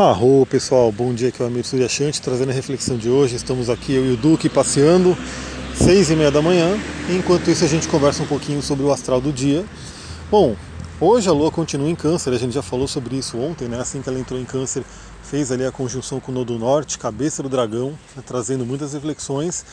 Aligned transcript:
Arro 0.00 0.46
pessoal, 0.46 0.90
bom 0.90 1.12
dia, 1.12 1.28
aqui 1.28 1.42
é 1.42 1.44
o 1.44 1.48
Amir 1.48 1.62
Suryashanti 1.62 2.22
trazendo 2.22 2.48
a 2.48 2.54
reflexão 2.54 2.96
de 2.96 3.10
hoje. 3.10 3.36
Estamos 3.36 3.68
aqui, 3.68 3.94
eu 3.94 4.06
e 4.06 4.14
o 4.14 4.16
Duque, 4.16 4.48
passeando, 4.48 5.14
seis 5.74 6.08
e 6.08 6.16
meia 6.16 6.30
da 6.30 6.40
manhã. 6.40 6.74
Enquanto 7.10 7.50
isso, 7.50 7.66
a 7.66 7.68
gente 7.68 7.86
conversa 7.86 8.22
um 8.22 8.26
pouquinho 8.26 8.62
sobre 8.62 8.82
o 8.82 8.90
astral 8.90 9.20
do 9.20 9.30
dia. 9.30 9.62
Bom, 10.30 10.56
hoje 10.98 11.28
a 11.28 11.32
Lua 11.32 11.50
continua 11.50 11.86
em 11.86 11.94
Câncer, 11.94 12.32
a 12.32 12.38
gente 12.38 12.54
já 12.54 12.62
falou 12.62 12.88
sobre 12.88 13.14
isso 13.14 13.36
ontem, 13.36 13.68
né? 13.68 13.78
Assim 13.78 14.00
que 14.00 14.08
ela 14.08 14.18
entrou 14.18 14.40
em 14.40 14.44
Câncer, 14.46 14.84
fez 15.22 15.52
ali 15.52 15.66
a 15.66 15.70
conjunção 15.70 16.18
com 16.18 16.32
o 16.32 16.34
Nodo 16.34 16.58
Norte, 16.58 16.98
cabeça 16.98 17.42
do 17.42 17.50
dragão, 17.50 17.90
né? 18.16 18.22
trazendo 18.24 18.64
muitas 18.64 18.94
reflexões. 18.94 19.66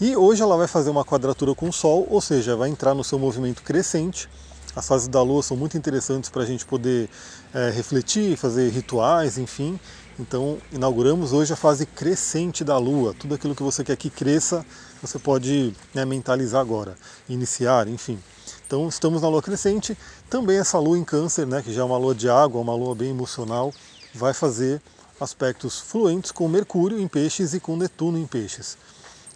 E 0.00 0.16
hoje 0.16 0.40
ela 0.40 0.56
vai 0.56 0.66
fazer 0.66 0.88
uma 0.88 1.04
quadratura 1.04 1.54
com 1.54 1.68
o 1.68 1.72
Sol, 1.74 2.06
ou 2.08 2.22
seja, 2.22 2.56
vai 2.56 2.70
entrar 2.70 2.94
no 2.94 3.04
seu 3.04 3.18
movimento 3.18 3.62
crescente 3.62 4.30
as 4.76 4.86
fases 4.86 5.08
da 5.08 5.22
Lua 5.22 5.42
são 5.42 5.56
muito 5.56 5.76
interessantes 5.78 6.28
para 6.28 6.42
a 6.42 6.46
gente 6.46 6.64
poder 6.64 7.08
é, 7.52 7.70
refletir, 7.70 8.36
fazer 8.36 8.70
rituais, 8.70 9.38
enfim. 9.38 9.78
Então, 10.18 10.58
inauguramos 10.72 11.32
hoje 11.32 11.52
a 11.52 11.56
fase 11.56 11.86
crescente 11.86 12.64
da 12.64 12.76
Lua. 12.78 13.14
Tudo 13.14 13.34
aquilo 13.34 13.54
que 13.54 13.62
você 13.62 13.84
quer 13.84 13.96
que 13.96 14.10
cresça, 14.10 14.64
você 15.00 15.18
pode 15.18 15.74
né, 15.92 16.04
mentalizar 16.04 16.60
agora, 16.60 16.96
iniciar, 17.28 17.88
enfim. 17.88 18.18
Então, 18.66 18.88
estamos 18.88 19.22
na 19.22 19.28
Lua 19.28 19.42
crescente. 19.42 19.96
Também 20.28 20.58
essa 20.58 20.78
Lua 20.78 20.98
em 20.98 21.04
Câncer, 21.04 21.46
né, 21.46 21.62
que 21.62 21.72
já 21.72 21.82
é 21.82 21.84
uma 21.84 21.98
Lua 21.98 22.14
de 22.14 22.28
água, 22.28 22.60
uma 22.60 22.74
Lua 22.74 22.94
bem 22.94 23.10
emocional, 23.10 23.72
vai 24.12 24.34
fazer 24.34 24.82
aspectos 25.20 25.78
fluentes 25.78 26.32
com 26.32 26.48
Mercúrio 26.48 26.98
em 26.98 27.06
Peixes 27.06 27.54
e 27.54 27.60
com 27.60 27.76
Netuno 27.76 28.18
em 28.18 28.26
Peixes. 28.26 28.76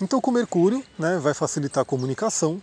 Então, 0.00 0.20
com 0.20 0.30
Mercúrio, 0.30 0.82
né, 0.98 1.18
vai 1.18 1.34
facilitar 1.34 1.82
a 1.82 1.84
comunicação 1.84 2.60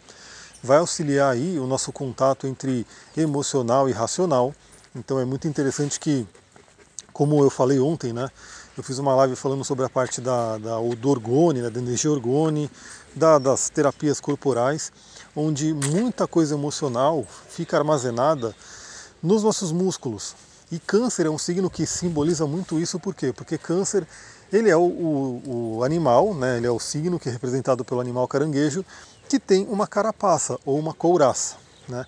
vai 0.65 0.79
auxiliar 0.79 1.31
aí 1.31 1.57
o 1.59 1.67
nosso 1.67 1.91
contato 1.91 2.47
entre 2.47 2.85
emocional 3.15 3.87
e 3.87 3.93
racional. 3.93 4.53
Então 4.95 5.19
é 5.19 5.25
muito 5.25 5.47
interessante 5.47 5.99
que, 5.99 6.27
como 7.13 7.41
eu 7.41 7.49
falei 7.49 7.79
ontem, 7.79 8.11
né, 8.11 8.29
eu 8.75 8.83
fiz 8.83 8.97
uma 8.97 9.15
live 9.15 9.35
falando 9.35 9.63
sobre 9.63 9.85
a 9.85 9.89
parte 9.89 10.19
da, 10.19 10.57
da, 10.57 10.77
do 10.79 11.09
orgone, 11.09 11.61
né, 11.61 11.69
da 11.69 11.79
energia 11.79 12.11
orgone, 12.11 12.69
da, 13.15 13.37
das 13.37 13.69
terapias 13.69 14.19
corporais, 14.19 14.91
onde 15.35 15.73
muita 15.73 16.27
coisa 16.27 16.55
emocional 16.55 17.25
fica 17.47 17.77
armazenada 17.77 18.53
nos 19.23 19.43
nossos 19.43 19.71
músculos. 19.71 20.35
E 20.71 20.79
câncer 20.79 21.27
é 21.27 21.29
um 21.29 21.37
signo 21.37 21.69
que 21.69 21.85
simboliza 21.85 22.45
muito 22.47 22.79
isso, 22.79 22.99
por 22.99 23.13
quê? 23.13 23.31
Porque 23.31 23.57
câncer 23.57 24.05
ele 24.51 24.69
é 24.69 24.75
o, 24.75 24.81
o, 24.81 25.77
o 25.77 25.83
animal, 25.83 26.33
né, 26.33 26.57
ele 26.57 26.67
é 26.67 26.71
o 26.71 26.79
signo 26.79 27.19
que 27.19 27.29
é 27.29 27.31
representado 27.31 27.83
pelo 27.83 28.01
animal 28.01 28.27
caranguejo, 28.27 28.83
que 29.27 29.39
tem 29.39 29.65
uma 29.67 29.87
carapaça 29.87 30.57
ou 30.65 30.79
uma 30.79 30.93
couraça. 30.93 31.57
Né? 31.87 32.05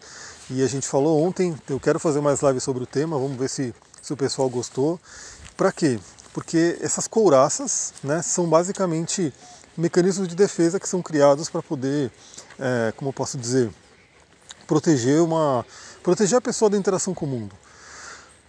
E 0.50 0.64
a 0.64 0.68
gente 0.68 0.88
falou 0.88 1.22
ontem, 1.22 1.56
eu 1.70 1.80
quero 1.80 2.00
fazer 2.00 2.22
mais 2.22 2.42
lives 2.42 2.64
sobre 2.64 2.84
o 2.84 2.88
tema, 2.88 3.18
vamos 3.18 3.38
ver 3.38 3.50
se, 3.50 3.74
se 4.02 4.14
o 4.14 4.18
pessoal 4.18 4.50
gostou. 4.50 5.00
Para 5.56 5.72
quê? 5.72 6.00
Porque 6.34 6.78
essas 6.82 7.08
couraças 7.08 7.94
né, 8.04 8.22
são 8.22 8.48
basicamente 8.48 9.34
mecanismos 9.76 10.28
de 10.28 10.36
defesa 10.36 10.80
que 10.80 10.88
são 10.88 11.02
criados 11.02 11.50
para 11.50 11.62
poder, 11.62 12.12
é, 12.60 12.94
como 12.96 13.10
eu 13.10 13.14
posso 13.14 13.38
dizer, 13.38 13.70
proteger 14.66 15.22
uma 15.22 15.66
proteger 16.02 16.38
a 16.38 16.42
pessoa 16.42 16.70
da 16.70 16.78
interação 16.78 17.14
com 17.14 17.26
o 17.26 17.30
mundo. 17.30 17.56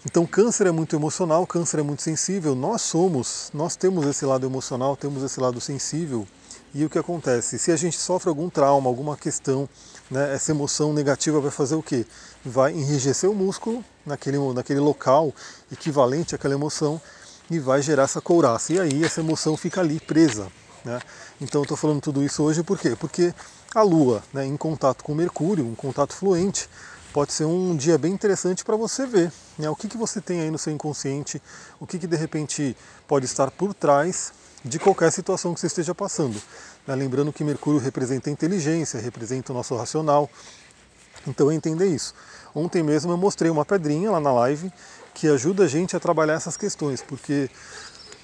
Então 0.07 0.25
câncer 0.25 0.69
é 0.69 0.71
muito 0.71 0.95
emocional, 0.95 1.47
câncer 1.47 1.81
é 1.81 1.83
muito 1.83 2.03
sensível. 2.03 2.55
Nós 2.55 2.83
somos, 2.83 3.51
nós 3.53 3.75
temos 3.75 4.07
esse 4.07 4.25
lado 4.25 4.47
emocional, 4.47 4.97
temos 4.97 5.23
esse 5.25 5.41
lado 5.41 5.61
sensível 5.61 6.27
e 6.75 6.85
o 6.85 6.91
que 6.91 6.99
acontece? 6.99 7.59
Se 7.59 7.73
a 7.73 7.77
gente 7.77 7.99
sofre 7.99 8.29
algum 8.29 8.51
trauma, 8.51 8.89
alguma 8.89 9.17
questão, 9.17 9.69
né, 10.11 10.35
essa 10.35 10.51
emoção 10.51 10.93
negativa 10.93 11.41
vai 11.41 11.51
fazer 11.51 11.75
o 11.75 11.83
quê? 11.83 12.07
Vai 12.45 12.73
enrijecer 12.73 13.31
o 13.31 13.35
músculo 13.35 13.85
naquele, 14.05 14.39
naquele 14.53 14.81
local 14.81 15.33
equivalente 15.73 16.35
àquela 16.35 16.55
emoção 16.55 17.01
e 17.51 17.59
vai 17.59 17.81
gerar 17.81 18.05
essa 18.05 18.21
couraça. 18.21 18.73
E 18.73 18.81
aí 18.81 19.05
essa 19.05 19.21
emoção 19.21 19.57
fica 19.57 19.81
ali 19.81 19.99
presa. 19.99 20.49
Né? 20.85 21.01
Então 21.41 21.61
eu 21.61 21.65
estou 21.65 21.77
falando 21.77 22.01
tudo 22.01 22.23
isso 22.23 22.43
hoje 22.43 22.63
por 22.63 22.79
quê? 22.79 22.97
Porque 22.99 23.35
a 23.75 23.83
Lua, 23.83 24.23
né, 24.33 24.45
em 24.47 24.57
contato 24.57 25.03
com 25.03 25.15
Mercúrio, 25.15 25.67
um 25.67 25.75
contato 25.75 26.15
fluente, 26.15 26.69
pode 27.13 27.33
ser 27.33 27.45
um 27.45 27.77
dia 27.77 27.99
bem 27.99 28.13
interessante 28.13 28.65
para 28.65 28.77
você 28.77 29.07
ver 29.07 29.33
né, 29.59 29.69
o 29.69 29.77
que, 29.77 29.89
que 29.89 29.97
você 29.97 30.21
tem 30.21 30.41
aí 30.41 30.51
no 30.51 30.59
seu 30.59 30.73
inconsciente, 30.73 31.43
o 31.81 31.87
que, 31.87 31.99
que 31.99 32.07
de 32.07 32.17
repente 32.17 32.77
pode 33.07 33.25
estar 33.25 33.51
por 33.51 33.75
trás 33.75 34.33
de 34.65 34.79
qualquer 34.79 35.11
situação 35.13 35.55
que 35.55 35.61
você 35.61 35.67
esteja 35.67 35.95
passando. 35.95 36.41
Né? 36.87 36.95
Lembrando 36.95 37.33
que 37.33 37.45
Mercúrio 37.45 37.81
representa 37.81 38.31
a 38.31 38.33
inteligência, 38.33 39.01
representa 39.01 39.53
o 39.53 39.57
nosso 39.57 39.77
racional. 39.77 40.29
Então 41.27 41.51
entender 41.51 41.87
isso. 41.87 42.15
Ontem 42.55 42.83
mesmo 42.83 43.13
eu 43.13 43.17
mostrei 43.17 43.51
uma 43.51 43.65
pedrinha 43.65 44.11
lá 44.11 44.21
na 44.21 44.33
live 44.33 44.73
que 45.15 45.29
ajuda 45.29 45.65
a 45.65 45.69
gente 45.69 45.97
a 45.97 46.01
trabalhar 46.01 46.35
essas 46.35 46.57
questões, 46.57 47.03
porque 47.03 47.51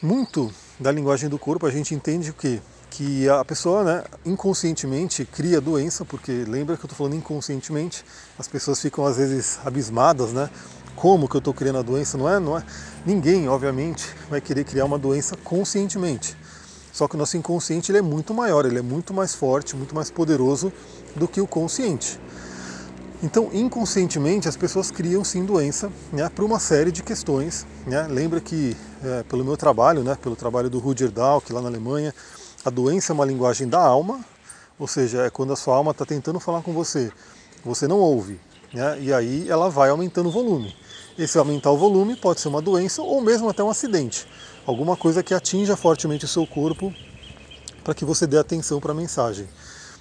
muito 0.00 0.53
da 0.78 0.93
linguagem 0.93 1.28
do 1.28 1.39
corpo 1.39 1.67
a 1.67 1.71
gente 1.71 1.94
entende 1.94 2.31
o 2.31 2.34
quê? 2.34 2.61
Que 2.91 3.28
a 3.28 3.44
pessoa 3.44 3.83
né, 3.83 4.05
inconscientemente 4.25 5.25
cria 5.25 5.61
doença, 5.61 6.05
porque 6.05 6.44
lembra 6.47 6.77
que 6.77 6.83
eu 6.83 6.87
estou 6.87 6.97
falando 6.97 7.17
inconscientemente, 7.17 8.05
as 8.39 8.47
pessoas 8.47 8.81
ficam 8.81 9.05
às 9.05 9.17
vezes 9.17 9.59
abismadas, 9.65 10.33
né? 10.33 10.49
Como 11.05 11.29
que 11.29 11.37
eu 11.37 11.39
estou 11.39 11.53
criando 11.53 11.81
a 11.81 11.83
doença, 11.83 12.17
não 12.17 12.27
é, 12.27 12.41
não 12.41 12.57
é? 12.57 12.65
Ninguém, 13.05 13.47
obviamente, 13.47 14.09
vai 14.31 14.41
querer 14.41 14.65
criar 14.65 14.87
uma 14.87 14.99
doença 14.99 15.37
conscientemente. 15.37 16.35
Só 16.95 17.07
que 17.07 17.15
o 17.15 17.19
nosso 17.19 17.37
inconsciente 17.37 17.93
ele 17.93 17.99
é 17.99 18.01
muito 18.01 18.33
maior, 18.33 18.65
ele 18.65 18.79
é 18.79 18.83
muito 18.83 19.13
mais 19.13 19.35
forte, 19.35 19.77
muito 19.77 19.95
mais 19.95 20.11
poderoso 20.11 20.73
do 21.15 21.29
que 21.29 21.43
o 21.43 21.47
consciente. 21.47 22.19
Então, 23.23 23.51
inconscientemente, 23.53 24.49
as 24.49 24.57
pessoas 24.57 24.91
criam 24.91 25.23
sim 25.23 25.45
doença 25.45 25.93
né, 26.11 26.27
por 26.31 26.43
uma 26.43 26.59
série 26.59 26.91
de 26.91 27.03
questões. 27.03 27.67
Né? 27.87 28.07
Lembra 28.09 28.41
que, 28.41 28.75
é, 29.05 29.25
pelo 29.25 29.45
meu 29.45 29.59
trabalho, 29.59 30.03
né, 30.03 30.17
pelo 30.23 30.35
trabalho 30.35 30.71
do 30.71 30.79
Rudyard 30.79 31.15
Dalk 31.15 31.53
lá 31.53 31.61
na 31.61 31.69
Alemanha, 31.69 32.15
a 32.65 32.71
doença 32.71 33.13
é 33.13 33.15
uma 33.15 33.27
linguagem 33.27 33.69
da 33.69 33.79
alma, 33.79 34.25
ou 34.79 34.89
seja, 34.89 35.27
é 35.27 35.29
quando 35.29 35.53
a 35.53 35.57
sua 35.57 35.77
alma 35.77 35.91
está 35.91 36.07
tentando 36.07 36.41
falar 36.41 36.63
com 36.63 36.73
você, 36.73 37.13
você 37.63 37.87
não 37.87 37.99
ouve, 37.99 38.41
né, 38.75 38.99
e 39.01 39.12
aí 39.12 39.49
ela 39.49 39.71
vai 39.71 39.89
aumentando 39.89 40.29
o 40.29 40.33
volume. 40.33 40.75
Esse 41.17 41.39
aumentar 41.39 41.71
o 41.71 41.79
volume 41.79 42.17
pode 42.17 42.41
ser 42.41 42.49
uma 42.49 42.61
doença 42.61 43.01
ou 43.01 43.21
mesmo 43.21 43.49
até 43.49 43.62
um 43.62 43.71
acidente, 43.71 44.27
alguma 44.67 44.97
coisa 44.97 45.23
que 45.23 45.33
atinja 45.33 45.77
fortemente 45.77 46.25
o 46.25 46.29
seu 46.29 46.47
corpo 46.47 46.93
para 47.85 47.95
que 47.95 48.05
você 48.05 48.27
dê 48.27 48.39
atenção 48.39 48.81
para 48.81 48.93
a 48.93 48.95
mensagem. 48.95 49.47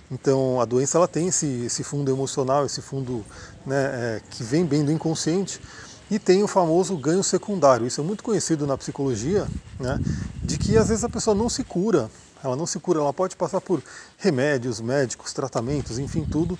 Então 0.09 0.59
a 0.59 0.65
doença 0.65 0.97
ela 0.97 1.07
tem 1.07 1.27
esse, 1.27 1.65
esse 1.65 1.83
fundo 1.83 2.09
emocional, 2.09 2.65
esse 2.65 2.81
fundo 2.81 3.23
né, 3.65 3.83
é, 3.93 4.21
que 4.29 4.43
vem 4.43 4.65
bem 4.65 4.83
do 4.83 4.91
inconsciente 4.91 5.61
e 6.09 6.19
tem 6.19 6.43
o 6.43 6.47
famoso 6.47 6.95
ganho 6.97 7.23
secundário. 7.23 7.85
Isso 7.85 8.01
é 8.01 8.03
muito 8.03 8.23
conhecido 8.23 8.65
na 8.67 8.77
psicologia, 8.77 9.47
né, 9.79 9.99
de 10.43 10.57
que 10.57 10.77
às 10.77 10.89
vezes 10.89 11.03
a 11.03 11.09
pessoa 11.09 11.35
não 11.35 11.49
se 11.49 11.63
cura, 11.63 12.09
ela 12.43 12.55
não 12.55 12.65
se 12.65 12.79
cura, 12.79 12.99
ela 12.99 13.13
pode 13.13 13.35
passar 13.35 13.61
por 13.61 13.81
remédios, 14.17 14.81
médicos, 14.81 15.31
tratamentos, 15.31 15.97
enfim, 15.97 16.25
tudo, 16.29 16.57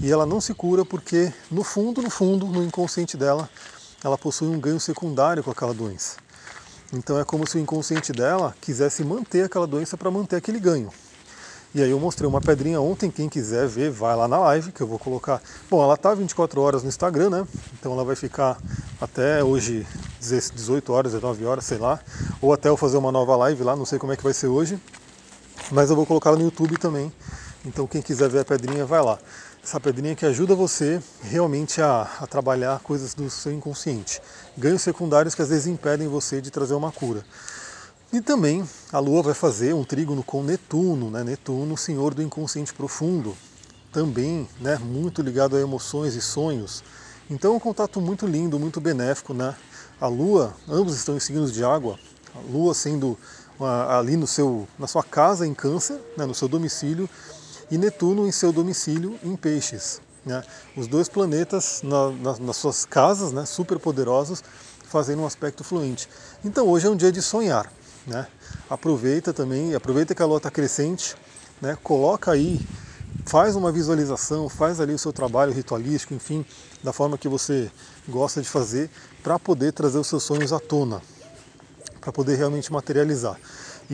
e 0.00 0.10
ela 0.10 0.26
não 0.26 0.40
se 0.40 0.54
cura 0.54 0.84
porque 0.84 1.32
no 1.50 1.62
fundo, 1.62 2.02
no 2.02 2.10
fundo, 2.10 2.46
no 2.46 2.62
inconsciente 2.62 3.16
dela, 3.16 3.48
ela 4.02 4.18
possui 4.18 4.48
um 4.48 4.58
ganho 4.58 4.80
secundário 4.80 5.42
com 5.42 5.50
aquela 5.50 5.74
doença. 5.74 6.16
Então 6.92 7.18
é 7.18 7.24
como 7.24 7.46
se 7.46 7.56
o 7.56 7.60
inconsciente 7.60 8.12
dela 8.12 8.54
quisesse 8.60 9.02
manter 9.04 9.44
aquela 9.44 9.66
doença 9.66 9.96
para 9.96 10.10
manter 10.10 10.36
aquele 10.36 10.58
ganho. 10.58 10.90
E 11.74 11.82
aí 11.82 11.90
eu 11.90 11.98
mostrei 11.98 12.28
uma 12.28 12.40
pedrinha 12.40 12.78
ontem, 12.82 13.10
quem 13.10 13.30
quiser 13.30 13.66
ver, 13.66 13.90
vai 13.90 14.14
lá 14.14 14.28
na 14.28 14.38
live, 14.38 14.72
que 14.72 14.82
eu 14.82 14.86
vou 14.86 14.98
colocar. 14.98 15.40
Bom, 15.70 15.82
ela 15.82 15.94
está 15.94 16.12
24 16.14 16.60
horas 16.60 16.82
no 16.82 16.88
Instagram, 16.90 17.30
né? 17.30 17.46
Então 17.72 17.92
ela 17.92 18.04
vai 18.04 18.14
ficar 18.14 18.58
até 19.00 19.42
hoje 19.42 19.86
18 20.20 20.92
horas, 20.92 21.12
19 21.12 21.46
horas, 21.46 21.64
sei 21.64 21.78
lá. 21.78 21.98
Ou 22.42 22.52
até 22.52 22.68
eu 22.68 22.76
fazer 22.76 22.98
uma 22.98 23.10
nova 23.10 23.34
live 23.36 23.62
lá, 23.62 23.74
não 23.74 23.86
sei 23.86 23.98
como 23.98 24.12
é 24.12 24.16
que 24.18 24.22
vai 24.22 24.34
ser 24.34 24.48
hoje. 24.48 24.78
Mas 25.70 25.88
eu 25.88 25.96
vou 25.96 26.04
colocar 26.04 26.32
no 26.32 26.42
YouTube 26.42 26.76
também. 26.76 27.10
Então 27.64 27.86
quem 27.86 28.02
quiser 28.02 28.28
ver 28.28 28.40
a 28.40 28.44
pedrinha, 28.44 28.84
vai 28.84 29.02
lá 29.02 29.18
essa 29.62 29.78
pedrinha 29.78 30.16
que 30.16 30.26
ajuda 30.26 30.56
você 30.56 31.00
realmente 31.22 31.80
a, 31.80 32.02
a, 32.20 32.26
trabalhar 32.26 32.80
coisas 32.80 33.14
do 33.14 33.30
seu 33.30 33.52
inconsciente. 33.52 34.20
Ganhos 34.58 34.82
secundários 34.82 35.36
que 35.36 35.42
às 35.42 35.50
vezes 35.50 35.68
impedem 35.68 36.08
você 36.08 36.40
de 36.40 36.50
trazer 36.50 36.74
uma 36.74 36.90
cura. 36.90 37.24
E 38.12 38.20
também 38.20 38.68
a 38.92 38.98
Lua 38.98 39.22
vai 39.22 39.34
fazer 39.34 39.72
um 39.72 39.84
trígono 39.84 40.22
com 40.24 40.42
Netuno, 40.42 41.10
né? 41.10 41.22
Netuno, 41.22 41.76
senhor 41.76 42.12
do 42.12 42.22
inconsciente 42.22 42.74
profundo, 42.74 43.36
também 43.92 44.48
né, 44.60 44.78
muito 44.78 45.22
ligado 45.22 45.56
a 45.56 45.60
emoções 45.60 46.14
e 46.16 46.20
sonhos. 46.20 46.82
Então 47.30 47.54
é 47.54 47.56
um 47.56 47.60
contato 47.60 48.00
muito 48.00 48.26
lindo, 48.26 48.58
muito 48.58 48.80
benéfico. 48.80 49.32
Né? 49.32 49.54
A 50.00 50.08
Lua, 50.08 50.54
ambos 50.68 50.96
estão 50.96 51.16
em 51.16 51.20
signos 51.20 51.52
de 51.52 51.64
água, 51.64 51.98
a 52.34 52.52
Lua 52.52 52.74
sendo 52.74 53.16
uma, 53.58 53.98
ali 53.98 54.16
no 54.16 54.26
seu, 54.26 54.66
na 54.78 54.88
sua 54.88 55.04
casa 55.04 55.46
em 55.46 55.54
câncer, 55.54 55.98
né, 56.16 56.26
no 56.26 56.34
seu 56.34 56.48
domicílio, 56.48 57.08
e 57.70 57.78
Netuno 57.78 58.26
em 58.26 58.32
seu 58.32 58.52
domicílio 58.52 59.18
em 59.22 59.36
Peixes. 59.36 60.00
Né? 60.24 60.42
Os 60.76 60.86
dois 60.86 61.08
planetas 61.08 61.80
na, 61.82 62.10
na, 62.10 62.38
nas 62.38 62.56
suas 62.56 62.84
casas, 62.84 63.32
né, 63.32 63.44
super 63.44 63.78
poderosos, 63.78 64.42
fazendo 64.84 65.22
um 65.22 65.26
aspecto 65.26 65.64
fluente. 65.64 66.08
Então 66.44 66.68
hoje 66.68 66.86
é 66.86 66.90
um 66.90 66.96
dia 66.96 67.10
de 67.10 67.20
sonhar. 67.22 67.72
Né? 68.06 68.26
Aproveita 68.68 69.32
também, 69.32 69.74
aproveita 69.74 70.14
que 70.14 70.22
a 70.22 70.26
Lua 70.26 70.38
está 70.38 70.50
crescente, 70.50 71.14
né? 71.60 71.76
coloca 71.82 72.32
aí, 72.32 72.60
faz 73.26 73.56
uma 73.56 73.70
visualização, 73.72 74.48
faz 74.48 74.80
ali 74.80 74.92
o 74.92 74.98
seu 74.98 75.12
trabalho 75.12 75.52
ritualístico, 75.52 76.14
enfim, 76.14 76.44
da 76.82 76.92
forma 76.92 77.16
que 77.16 77.28
você 77.28 77.70
gosta 78.08 78.42
de 78.42 78.48
fazer, 78.48 78.90
para 79.22 79.38
poder 79.38 79.72
trazer 79.72 79.98
os 79.98 80.06
seus 80.06 80.24
sonhos 80.24 80.52
à 80.52 80.58
tona. 80.58 81.00
para 82.00 82.12
poder 82.12 82.34
realmente 82.34 82.72
materializar. 82.72 83.38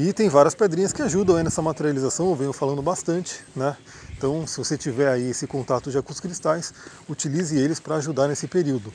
E 0.00 0.12
tem 0.12 0.28
várias 0.28 0.54
pedrinhas 0.54 0.92
que 0.92 1.02
ajudam 1.02 1.34
aí 1.34 1.42
nessa 1.42 1.60
materialização, 1.60 2.28
eu 2.28 2.36
venho 2.36 2.52
falando 2.52 2.80
bastante, 2.80 3.40
né? 3.56 3.76
Então, 4.16 4.46
se 4.46 4.56
você 4.56 4.78
tiver 4.78 5.08
aí 5.08 5.30
esse 5.30 5.44
contato 5.44 5.90
já 5.90 6.00
com 6.00 6.12
os 6.12 6.20
cristais, 6.20 6.72
utilize 7.08 7.58
eles 7.58 7.80
para 7.80 7.96
ajudar 7.96 8.28
nesse 8.28 8.46
período. 8.46 8.92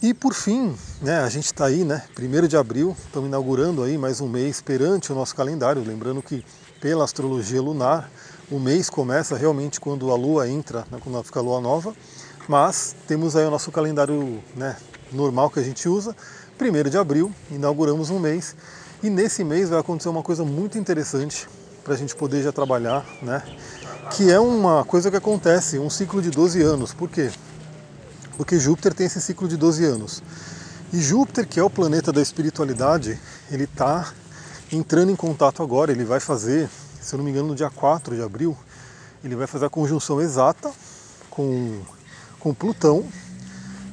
E 0.00 0.14
por 0.14 0.32
fim, 0.32 0.76
né, 1.00 1.18
a 1.18 1.28
gente 1.28 1.46
está 1.46 1.64
aí, 1.64 1.82
né, 1.82 2.04
1 2.16 2.46
de 2.46 2.56
abril, 2.56 2.96
estamos 3.04 3.28
inaugurando 3.28 3.82
aí 3.82 3.98
mais 3.98 4.20
um 4.20 4.28
mês 4.28 4.60
perante 4.60 5.10
o 5.10 5.14
nosso 5.16 5.34
calendário, 5.34 5.82
lembrando 5.84 6.22
que 6.22 6.44
pela 6.80 7.02
astrologia 7.02 7.60
lunar, 7.60 8.08
o 8.48 8.60
mês 8.60 8.88
começa 8.88 9.36
realmente 9.36 9.80
quando 9.80 10.08
a 10.12 10.14
lua 10.14 10.48
entra, 10.48 10.86
né, 10.88 11.00
quando 11.02 11.20
fica 11.24 11.40
a 11.40 11.42
lua 11.42 11.60
nova, 11.60 11.92
mas 12.46 12.94
temos 13.08 13.34
aí 13.34 13.44
o 13.44 13.50
nosso 13.50 13.72
calendário 13.72 14.40
né, 14.54 14.76
normal 15.10 15.50
que 15.50 15.58
a 15.58 15.64
gente 15.64 15.88
usa, 15.88 16.14
1 16.60 16.90
de 16.90 16.96
abril, 16.96 17.34
inauguramos 17.50 18.08
um 18.08 18.20
mês, 18.20 18.54
e 19.02 19.10
nesse 19.10 19.42
mês 19.42 19.68
vai 19.68 19.80
acontecer 19.80 20.08
uma 20.08 20.22
coisa 20.22 20.44
muito 20.44 20.78
interessante 20.78 21.48
para 21.82 21.94
a 21.94 21.96
gente 21.96 22.14
poder 22.14 22.42
já 22.42 22.52
trabalhar, 22.52 23.04
né? 23.20 23.42
que 24.10 24.30
é 24.30 24.38
uma 24.38 24.84
coisa 24.84 25.10
que 25.10 25.16
acontece, 25.16 25.78
um 25.78 25.88
ciclo 25.88 26.20
de 26.20 26.30
12 26.30 26.60
anos. 26.62 26.92
Por 26.92 27.08
quê? 27.08 27.30
Porque 28.36 28.58
Júpiter 28.58 28.94
tem 28.94 29.06
esse 29.06 29.20
ciclo 29.20 29.48
de 29.48 29.56
12 29.56 29.84
anos. 29.84 30.22
E 30.92 31.00
Júpiter, 31.00 31.46
que 31.46 31.58
é 31.58 31.62
o 31.62 31.70
planeta 31.70 32.12
da 32.12 32.20
espiritualidade, 32.20 33.18
ele 33.50 33.64
está 33.64 34.12
entrando 34.70 35.10
em 35.10 35.16
contato 35.16 35.62
agora, 35.62 35.90
ele 35.90 36.04
vai 36.04 36.20
fazer, 36.20 36.68
se 37.00 37.14
eu 37.14 37.18
não 37.18 37.24
me 37.24 37.30
engano, 37.30 37.48
no 37.48 37.54
dia 37.54 37.70
4 37.70 38.14
de 38.14 38.22
abril, 38.22 38.56
ele 39.24 39.34
vai 39.34 39.46
fazer 39.46 39.66
a 39.66 39.70
conjunção 39.70 40.20
exata 40.20 40.70
com, 41.30 41.80
com 42.38 42.52
Plutão, 42.52 43.04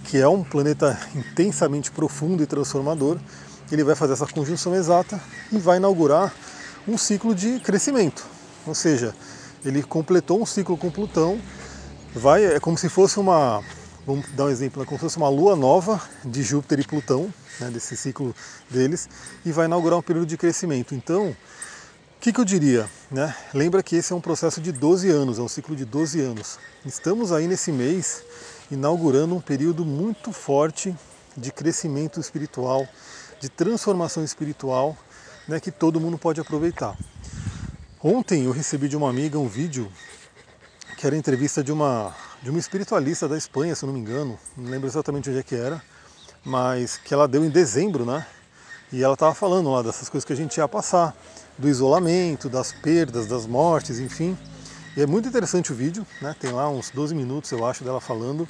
que 0.06 0.18
é 0.18 0.28
um 0.28 0.44
planeta 0.44 1.00
intensamente 1.16 1.92
profundo 1.92 2.44
e 2.44 2.46
transformador. 2.46 3.18
Ele 3.72 3.84
vai 3.84 3.96
fazer 3.96 4.14
essa 4.14 4.28
conjunção 4.28 4.76
exata 4.76 5.22
e 5.52 5.58
vai 5.58 5.78
inaugurar 5.78 6.34
um 6.88 6.98
ciclo 6.98 7.36
de 7.36 7.60
crescimento. 7.60 8.26
Ou 8.66 8.74
seja, 8.74 9.14
ele 9.64 9.84
completou 9.84 10.42
um 10.42 10.46
ciclo 10.46 10.78
com 10.78 10.90
Plutão, 10.90 11.40
vai, 12.14 12.46
é 12.46 12.60
como 12.60 12.78
se 12.78 12.90
fosse 12.90 13.20
uma, 13.20 13.64
vamos 14.06 14.26
dar 14.32 14.46
um 14.46 14.50
exemplo, 14.50 14.82
é 14.82 14.86
como 14.86 14.98
se 14.98 15.04
fosse 15.04 15.18
uma 15.18 15.30
lua 15.30 15.56
nova 15.56 16.02
de 16.24 16.42
Júpiter 16.42 16.80
e 16.80 16.84
Plutão, 16.84 17.34
né, 17.60 17.70
desse 17.70 17.96
ciclo 17.96 18.36
deles, 18.70 19.10
e 19.46 19.52
vai 19.52 19.66
inaugurar 19.66 20.00
um 20.00 20.02
período 20.02 20.28
de 20.28 20.38
crescimento. 20.38 20.96
Então, 20.96 21.30
o 21.30 22.22
que, 22.22 22.34
que, 22.34 22.40
eu 22.40 22.46
diria? 22.46 22.90
Né? 23.10 23.34
Lembra 23.54 23.82
que 23.82 23.96
esse 23.96 24.12
é 24.12 24.16
um 24.16 24.22
processo 24.22 24.60
de 24.60 24.72
12 24.72 25.10
anos, 25.10 25.40
é 25.40 25.42
um 25.42 25.48
ciclo 25.48 25.76
de 25.76 25.86
12 25.86 26.20
anos. 26.20 26.60
Estamos 26.86 27.32
aí 27.32 27.48
nesse 27.48 27.72
mês 27.72 28.24
inaugurando 28.70 29.36
um 29.36 29.42
período 29.42 29.86
muito 29.86 30.32
forte 30.32 30.96
de 31.36 31.52
crescimento 31.52 32.20
espiritual, 32.20 32.88
de 33.40 33.50
transformação 33.50 34.24
espiritual, 34.24 34.98
né, 35.48 35.60
que 35.60 35.72
todo 35.72 36.00
mundo 36.00 36.18
pode 36.18 36.40
aproveitar. 36.42 36.98
Ontem 38.04 38.46
eu 38.46 38.52
recebi 38.52 38.88
de 38.88 38.96
uma 38.96 39.10
amiga 39.10 39.38
um 39.38 39.48
vídeo 39.48 39.92
que 40.98 41.08
era 41.08 41.16
entrevista 41.16 41.64
de 41.64 41.72
uma, 41.72 42.14
de 42.42 42.50
uma 42.50 42.60
espiritualista 42.60 43.28
da 43.28 43.38
Espanha, 43.38 43.76
se 43.76 43.84
eu 43.84 43.88
não 43.88 43.94
me 43.94 44.00
engano, 44.00 44.38
não 44.56 44.70
lembro 44.70 44.88
exatamente 44.88 45.30
onde 45.30 45.40
é 45.40 45.44
que 45.44 45.56
era, 45.56 45.82
mas 46.44 46.98
que 46.98 47.14
ela 47.14 47.28
deu 47.28 47.44
em 47.44 47.50
dezembro, 47.50 48.06
né? 48.06 48.26
E 48.92 49.04
ela 49.04 49.14
estava 49.14 49.34
falando 49.34 49.72
lá 49.72 49.82
dessas 49.82 50.10
coisas 50.10 50.26
que 50.26 50.34
a 50.34 50.36
gente 50.36 50.58
ia 50.58 50.68
passar, 50.68 51.16
do 51.58 51.68
isolamento, 51.68 52.50
das 52.50 52.72
perdas, 52.72 53.28
das 53.28 53.46
mortes, 53.46 54.00
enfim. 54.00 54.38
E 54.96 55.02
é 55.02 55.06
muito 55.06 55.28
interessante 55.28 55.72
o 55.72 55.76
vídeo, 55.76 56.06
né? 56.22 56.36
Tem 56.40 56.52
lá 56.52 56.70
uns 56.70 56.90
12 56.90 57.14
minutos, 57.14 57.52
eu 57.52 57.66
acho, 57.66 57.84
dela 57.84 58.02
falando. 58.02 58.48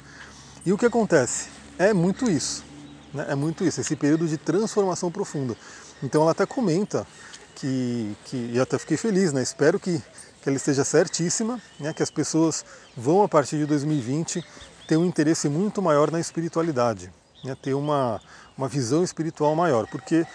E 0.64 0.72
o 0.72 0.78
que 0.78 0.86
acontece? 0.86 1.48
É 1.78 1.92
muito 1.92 2.30
isso, 2.30 2.64
né? 3.12 3.26
É 3.28 3.34
muito 3.34 3.64
isso, 3.64 3.80
esse 3.80 3.96
período 3.96 4.26
de 4.26 4.36
transformação 4.36 5.10
profunda. 5.10 5.56
Então 6.02 6.22
ela 6.22 6.32
até 6.32 6.46
comenta 6.46 7.06
que, 7.54 8.16
que 8.24 8.36
e 8.54 8.60
até 8.60 8.78
fiquei 8.78 8.96
feliz, 8.96 9.32
né? 9.32 9.42
Espero 9.42 9.78
que, 9.78 10.00
que 10.42 10.48
ela 10.48 10.56
esteja 10.56 10.84
certíssima, 10.84 11.60
né? 11.78 11.92
que 11.92 12.02
as 12.02 12.10
pessoas 12.10 12.64
vão 12.96 13.22
a 13.22 13.28
partir 13.28 13.58
de 13.58 13.66
2020 13.66 14.44
ter 14.88 14.96
um 14.96 15.04
interesse 15.04 15.48
muito 15.48 15.82
maior 15.82 16.10
na 16.10 16.18
espiritualidade, 16.18 17.12
né? 17.44 17.56
ter 17.60 17.74
uma, 17.74 18.20
uma 18.56 18.68
visão 18.68 19.04
espiritual 19.04 19.54
maior, 19.54 19.86
porque 19.86 20.26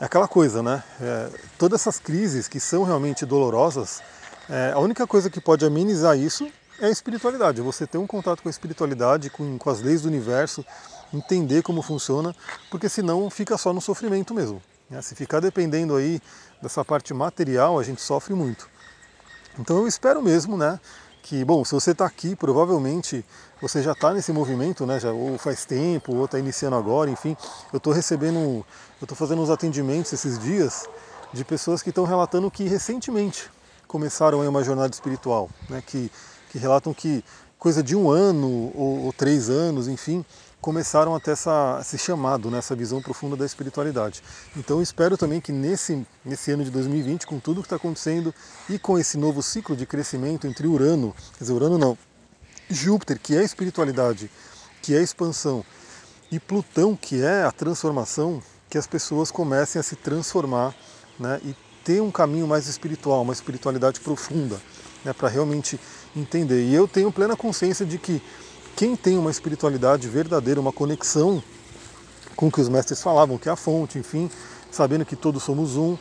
é 0.00 0.04
aquela 0.04 0.28
coisa, 0.28 0.62
né? 0.62 0.82
É, 1.00 1.30
todas 1.58 1.80
essas 1.80 1.98
crises 1.98 2.46
que 2.46 2.60
são 2.60 2.84
realmente 2.84 3.24
dolorosas, 3.24 4.02
é, 4.48 4.72
a 4.74 4.78
única 4.78 5.06
coisa 5.06 5.30
que 5.30 5.40
pode 5.40 5.64
amenizar 5.64 6.18
isso 6.18 6.46
é 6.78 6.86
a 6.86 6.90
espiritualidade. 6.90 7.62
Você 7.62 7.86
ter 7.86 7.96
um 7.96 8.06
contato 8.06 8.42
com 8.42 8.48
a 8.48 8.50
espiritualidade, 8.50 9.30
com, 9.30 9.56
com 9.56 9.70
as 9.70 9.80
leis 9.80 10.02
do 10.02 10.08
universo, 10.08 10.64
entender 11.12 11.62
como 11.62 11.82
funciona, 11.82 12.34
porque 12.70 12.88
senão 12.88 13.28
fica 13.30 13.56
só 13.56 13.72
no 13.72 13.80
sofrimento 13.80 14.34
mesmo. 14.34 14.62
Né? 14.90 15.00
Se 15.02 15.14
ficar 15.14 15.40
dependendo 15.40 15.96
aí 15.96 16.20
dessa 16.62 16.84
parte 16.84 17.12
material, 17.12 17.78
a 17.78 17.82
gente 17.82 18.00
sofre 18.00 18.34
muito. 18.34 18.68
Então 19.58 19.78
eu 19.78 19.86
espero 19.86 20.22
mesmo, 20.22 20.56
né, 20.56 20.78
que, 21.22 21.44
bom, 21.44 21.64
se 21.64 21.72
você 21.72 21.92
está 21.92 22.04
aqui, 22.04 22.36
provavelmente 22.36 23.24
você 23.60 23.82
já 23.82 23.92
está 23.92 24.12
nesse 24.12 24.32
movimento, 24.32 24.84
né, 24.84 25.00
já, 25.00 25.10
ou 25.10 25.38
faz 25.38 25.64
tempo, 25.64 26.14
ou 26.14 26.26
está 26.26 26.38
iniciando 26.38 26.76
agora, 26.76 27.10
enfim, 27.10 27.36
eu 27.72 27.78
estou 27.78 27.92
recebendo, 27.92 28.38
eu 28.38 28.64
estou 29.02 29.16
fazendo 29.16 29.40
uns 29.40 29.50
atendimentos 29.50 30.12
esses 30.12 30.38
dias 30.38 30.86
de 31.32 31.44
pessoas 31.44 31.82
que 31.82 31.88
estão 31.88 32.04
relatando 32.04 32.50
que 32.50 32.64
recentemente 32.64 33.50
começaram 33.88 34.42
aí 34.42 34.48
uma 34.48 34.62
jornada 34.62 34.92
espiritual, 34.92 35.48
né, 35.70 35.82
que, 35.84 36.12
que 36.50 36.58
relatam 36.58 36.92
que 36.92 37.24
coisa 37.58 37.82
de 37.82 37.96
um 37.96 38.10
ano 38.10 38.72
ou, 38.74 39.06
ou 39.06 39.12
três 39.12 39.48
anos, 39.48 39.88
enfim, 39.88 40.24
começaram 40.60 41.14
a 41.14 41.20
ter 41.20 41.32
essa, 41.32 41.78
esse 41.80 41.98
chamado, 41.98 42.50
né, 42.50 42.58
essa 42.58 42.74
visão 42.74 43.00
profunda 43.00 43.36
da 43.36 43.44
espiritualidade. 43.44 44.22
Então 44.56 44.82
espero 44.82 45.16
também 45.16 45.40
que 45.40 45.52
nesse, 45.52 46.06
nesse 46.24 46.50
ano 46.50 46.64
de 46.64 46.70
2020, 46.70 47.26
com 47.26 47.38
tudo 47.38 47.60
que 47.60 47.66
está 47.66 47.76
acontecendo 47.76 48.34
e 48.68 48.78
com 48.78 48.98
esse 48.98 49.16
novo 49.16 49.42
ciclo 49.42 49.76
de 49.76 49.86
crescimento 49.86 50.46
entre 50.46 50.66
Urano, 50.66 51.14
quer 51.38 51.44
dizer, 51.44 51.52
Urano 51.52 51.78
não, 51.78 51.96
Júpiter, 52.68 53.18
que 53.20 53.36
é 53.36 53.40
a 53.40 53.44
espiritualidade, 53.44 54.30
que 54.82 54.94
é 54.94 54.98
a 54.98 55.02
expansão, 55.02 55.64
e 56.30 56.40
Plutão, 56.40 56.96
que 56.96 57.22
é 57.22 57.44
a 57.44 57.52
transformação, 57.52 58.42
que 58.68 58.76
as 58.76 58.86
pessoas 58.86 59.30
comecem 59.30 59.78
a 59.78 59.82
se 59.82 59.94
transformar 59.94 60.74
né, 61.18 61.40
e 61.44 61.54
ter 61.84 62.02
um 62.02 62.10
caminho 62.10 62.48
mais 62.48 62.66
espiritual, 62.66 63.22
uma 63.22 63.32
espiritualidade 63.32 64.00
profunda, 64.00 64.60
né, 65.04 65.12
para 65.12 65.28
realmente 65.28 65.78
entender. 66.16 66.64
E 66.64 66.74
eu 66.74 66.88
tenho 66.88 67.12
plena 67.12 67.36
consciência 67.36 67.86
de 67.86 67.98
que 67.98 68.20
quem 68.76 68.94
tem 68.94 69.16
uma 69.16 69.30
espiritualidade 69.30 70.06
verdadeira, 70.08 70.60
uma 70.60 70.72
conexão 70.72 71.42
com 72.36 72.48
o 72.48 72.52
que 72.52 72.60
os 72.60 72.68
mestres 72.68 73.02
falavam, 73.02 73.38
que 73.38 73.48
é 73.48 73.52
a 73.52 73.56
fonte, 73.56 73.98
enfim, 73.98 74.30
sabendo 74.70 75.04
que 75.06 75.16
todos 75.16 75.42
somos 75.42 75.76
um, 75.76 75.96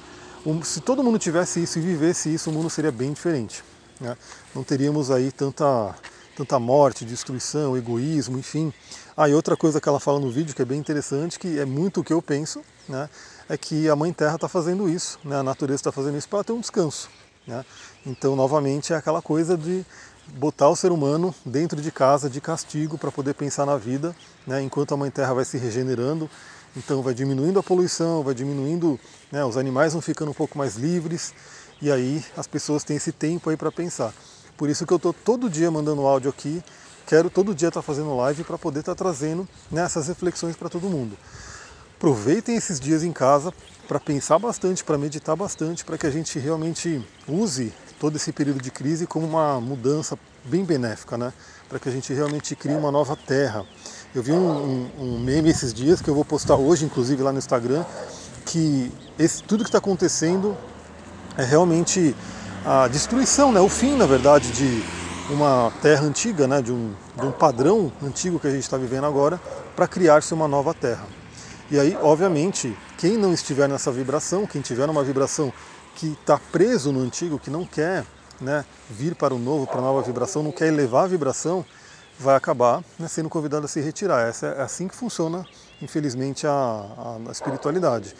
se 0.64 0.80
todo 0.80 1.04
mundo 1.04 1.18
tivesse 1.18 1.64
isso 1.64 1.80
e 1.80 1.82
vivesse 1.82 2.32
isso, 2.32 2.52
o 2.52 2.54
mundo 2.54 2.70
seria 2.70 2.92
bem 2.92 3.14
diferente. 3.14 3.64
Né? 4.00 4.16
Não 4.54 4.64
teríamos 4.64 5.10
aí 5.10 5.32
tanta, 5.32 5.96
tanta 6.36 6.60
morte, 6.60 7.04
destruição, 7.04 7.76
egoísmo, 7.76 8.38
enfim. 8.38 8.72
Ah, 9.18 9.28
e 9.28 9.34
outra 9.34 9.58
coisa 9.58 9.82
que 9.82 9.90
ela 9.90 10.00
fala 10.00 10.20
no 10.20 10.30
vídeo 10.30 10.54
que 10.54 10.62
é 10.62 10.66
bem 10.66 10.78
interessante, 10.80 11.40
que 11.40 11.58
é 11.58 11.66
muito 11.66 12.02
o 12.02 12.04
que 12.04 12.14
eu 12.14 12.22
penso, 12.22 12.62
né? 12.88 13.10
é 13.50 13.58
que 13.58 13.90
a 13.90 13.96
Mãe 13.96 14.14
Terra 14.14 14.36
está 14.36 14.48
fazendo 14.48 14.88
isso, 14.88 15.18
né? 15.24 15.38
a 15.38 15.44
natureza 15.44 15.80
está 15.80 15.92
fazendo 15.92 16.18
isso 16.18 16.30
para 16.30 16.44
ter 16.44 16.52
um 16.52 16.60
descanso. 16.60 17.10
Né? 17.48 17.66
Então, 18.06 18.36
novamente, 18.36 18.94
é 18.94 18.96
aquela 18.96 19.24
coisa 19.24 19.58
de 19.58 19.84
botar 20.28 20.70
o 20.70 20.76
ser 20.76 20.92
humano 20.92 21.34
dentro 21.46 21.82
de 21.82 21.92
casa 21.92 22.30
de 22.30 22.42
castigo 22.42 22.98
para 22.98 23.12
poder 23.12 23.34
pensar 23.34 23.66
na 23.66 23.78
vida, 23.78 24.16
né, 24.46 24.62
enquanto 24.62 24.94
a 24.94 24.98
Mãe 24.98 25.12
Terra 25.12 25.34
vai 25.34 25.46
se 25.46 25.58
regenerando. 25.58 26.30
Então 26.76 27.02
vai 27.02 27.14
diminuindo 27.14 27.58
a 27.58 27.64
poluição, 27.64 28.22
vai 28.22 28.34
diminuindo, 28.34 29.00
né, 29.32 29.46
os 29.46 29.56
animais 29.56 29.94
vão 29.94 30.02
ficando 30.02 30.32
um 30.32 30.34
pouco 30.34 30.58
mais 30.58 30.76
livres 30.76 31.34
e 31.82 31.90
aí 31.90 32.24
as 32.36 32.48
pessoas 32.48 32.84
têm 32.84 32.98
esse 32.98 33.12
tempo 33.12 33.50
aí 33.50 33.56
para 33.56 33.72
pensar. 33.72 34.14
Por 34.58 34.70
isso 34.70 34.86
que 34.86 34.92
eu 34.92 34.98
estou 34.98 35.14
todo 35.14 35.50
dia 35.50 35.72
mandando 35.72 36.02
áudio 36.06 36.30
aqui, 36.30 36.62
quero 37.08 37.30
todo 37.30 37.56
dia 37.56 37.70
estar 37.70 37.82
tá 37.82 37.86
fazendo 37.86 38.16
live 38.18 38.44
para 38.44 38.58
poder 38.58 38.80
estar 38.80 38.94
tá 38.94 39.04
trazendo 39.04 39.48
né, 39.72 39.84
essas 39.84 40.08
reflexões 40.08 40.56
para 40.56 40.70
todo 40.70 40.90
mundo. 40.90 41.18
Aproveitem 42.06 42.56
esses 42.56 42.80
dias 42.80 43.02
em 43.04 43.12
casa 43.12 43.52
para 43.88 44.00
pensar 44.00 44.38
bastante, 44.38 44.84
para 44.84 44.96
meditar 44.96 45.36
bastante, 45.36 45.84
para 45.84 45.98
que 45.98 46.06
a 46.06 46.12
gente 46.12 46.38
realmente 46.38 47.04
use 47.28 47.74
todo 48.00 48.16
esse 48.16 48.32
período 48.32 48.62
de 48.62 48.70
crise 48.70 49.08
como 49.08 49.26
uma 49.26 49.60
mudança 49.60 50.16
bem 50.44 50.64
benéfica, 50.64 51.18
né? 51.18 51.34
para 51.68 51.80
que 51.80 51.90
a 51.90 51.92
gente 51.92 52.14
realmente 52.14 52.56
crie 52.56 52.76
uma 52.76 52.92
nova 52.92 53.16
terra. 53.16 53.66
Eu 54.14 54.22
vi 54.22 54.34
um, 54.34 54.38
um, 54.38 54.90
um, 55.00 55.20
meme 55.20 55.50
esses 55.50 55.74
dias 55.74 56.00
que 56.00 56.08
eu 56.08 56.14
vou 56.14 56.24
postar 56.24 56.58
hoje, 56.58 56.86
inclusive 56.86 57.24
lá 57.24 57.32
no 57.32 57.40
Instagram, 57.40 57.84
que 58.46 58.92
esse, 59.18 59.42
tudo 59.42 59.64
que 59.64 59.70
está 59.70 59.80
acontecendo 59.80 60.56
é 61.36 61.44
realmente 61.44 62.16
a 62.64 62.88
destruição, 62.88 63.52
né? 63.52 63.60
o 63.60 63.68
fim, 63.68 63.98
na 63.98 64.06
verdade, 64.06 64.52
de 64.52 64.84
uma 65.34 65.74
terra 65.82 66.04
antiga, 66.04 66.48
né? 66.48 66.62
de, 66.62 66.72
um, 66.72 66.94
de 67.20 67.26
um 67.26 67.32
padrão 67.32 67.92
antigo 68.04 68.40
que 68.40 68.46
a 68.46 68.52
gente 68.52 68.62
está 68.62 68.78
vivendo 68.78 69.08
agora, 69.08 69.42
para 69.76 69.88
criar-se 69.88 70.36
uma 70.36 70.48
nova 70.48 70.72
terra. 70.72 71.25
E 71.72 71.80
aí, 71.80 71.98
obviamente, 72.00 72.78
quem 72.98 73.18
não 73.18 73.34
estiver 73.34 73.68
nessa 73.68 73.92
vibração, 73.92 74.46
quem 74.46 74.62
tiver 74.62 74.88
uma 74.88 75.04
vibração 75.04 75.52
que 75.96 76.12
está 76.12 76.40
preso 76.52 76.92
no 76.92 77.00
antigo, 77.00 77.40
que 77.40 77.50
não 77.50 77.66
quer 77.66 78.06
né, 78.40 78.64
vir 78.90 79.16
para 79.16 79.34
o 79.34 79.40
novo, 79.40 79.66
para 79.66 79.80
a 79.80 79.82
nova 79.82 80.02
vibração, 80.04 80.44
não 80.44 80.52
quer 80.52 80.68
elevar 80.68 81.06
a 81.06 81.08
vibração, 81.08 81.66
vai 82.20 82.36
acabar 82.36 82.84
né, 83.00 83.08
sendo 83.08 83.30
convidado 83.30 83.66
a 83.66 83.68
se 83.68 83.82
retirar. 83.82 84.28
Essa 84.28 84.48
é 84.48 84.62
assim 84.62 84.88
que 84.88 84.96
funciona, 84.96 85.44
infelizmente, 85.82 86.46
a, 86.46 86.52
a, 86.52 87.18
a 87.28 87.32
espiritualidade. 87.32 88.16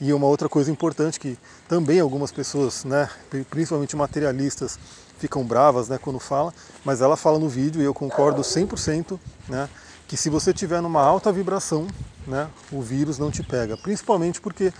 E 0.00 0.12
uma 0.12 0.26
outra 0.26 0.48
coisa 0.48 0.70
importante 0.70 1.20
que 1.20 1.38
também 1.68 2.00
algumas 2.00 2.32
pessoas, 2.32 2.84
né, 2.84 3.08
principalmente 3.50 3.94
materialistas, 3.94 4.78
ficam 5.18 5.44
bravas 5.44 5.88
né, 5.88 5.98
quando 5.98 6.18
fala, 6.18 6.52
mas 6.84 7.02
ela 7.02 7.16
fala 7.16 7.38
no 7.38 7.48
vídeo 7.48 7.82
e 7.82 7.84
eu 7.84 7.92
concordo 7.92 8.40
100%, 8.40 9.20
né, 9.48 9.68
que 10.10 10.16
se 10.16 10.28
você 10.28 10.52
tiver 10.52 10.82
numa 10.82 11.00
alta 11.00 11.30
vibração, 11.30 11.86
né, 12.26 12.48
o 12.72 12.82
vírus 12.82 13.16
não 13.16 13.30
te 13.30 13.44
pega, 13.44 13.76
principalmente 13.76 14.40
porque 14.40 14.72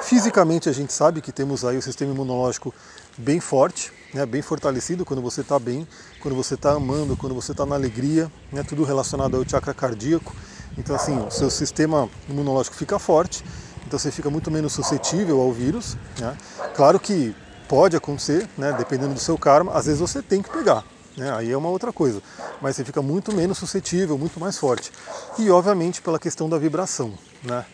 fisicamente 0.00 0.68
a 0.68 0.72
gente 0.72 0.92
sabe 0.92 1.20
que 1.20 1.30
temos 1.30 1.64
aí 1.64 1.76
o 1.76 1.82
sistema 1.82 2.12
imunológico 2.12 2.74
bem 3.16 3.38
forte, 3.38 3.92
né, 4.12 4.26
bem 4.26 4.42
fortalecido 4.42 5.04
quando 5.04 5.22
você 5.22 5.42
está 5.42 5.56
bem, 5.56 5.86
quando 6.20 6.34
você 6.34 6.54
está 6.54 6.72
amando, 6.72 7.16
quando 7.16 7.32
você 7.32 7.52
está 7.52 7.64
na 7.64 7.76
alegria, 7.76 8.28
né, 8.50 8.64
tudo 8.64 8.82
relacionado 8.82 9.36
ao 9.36 9.48
chakra 9.48 9.72
cardíaco. 9.72 10.34
Então 10.76 10.96
assim, 10.96 11.16
o 11.16 11.30
seu 11.30 11.48
sistema 11.48 12.08
imunológico 12.28 12.74
fica 12.74 12.98
forte, 12.98 13.44
então 13.86 13.96
você 13.96 14.10
fica 14.10 14.30
muito 14.30 14.50
menos 14.50 14.72
suscetível 14.72 15.40
ao 15.40 15.52
vírus. 15.52 15.96
Né? 16.18 16.36
Claro 16.74 16.98
que 16.98 17.36
pode 17.68 17.96
acontecer, 17.96 18.48
né, 18.58 18.72
dependendo 18.76 19.14
do 19.14 19.20
seu 19.20 19.38
karma, 19.38 19.74
às 19.74 19.86
vezes 19.86 20.00
você 20.00 20.20
tem 20.20 20.42
que 20.42 20.50
pegar. 20.50 20.82
Né, 21.16 21.30
aí 21.34 21.50
é 21.50 21.56
uma 21.56 21.68
outra 21.68 21.92
coisa, 21.92 22.22
mas 22.60 22.76
você 22.76 22.84
fica 22.84 23.02
muito 23.02 23.34
menos 23.34 23.58
suscetível, 23.58 24.16
muito 24.16 24.40
mais 24.40 24.56
forte. 24.56 24.90
E 25.38 25.50
obviamente 25.50 26.00
pela 26.00 26.18
questão 26.18 26.48
da 26.48 26.58
vibração. 26.58 27.12
Né? 27.42 27.64